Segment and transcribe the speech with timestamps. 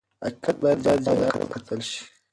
[0.23, 2.01] حقیقت باید جلا وکتل شي.